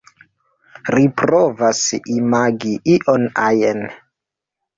Ri 0.95 1.03
provas 1.21 1.81
imagi 2.15 2.73
ion 2.95 3.29
ajn. 3.45 3.85